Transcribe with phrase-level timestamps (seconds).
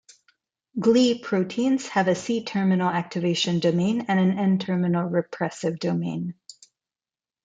[0.79, 6.33] Gli proteins have a C-terminal activation domain and an N-terminal repressive domain.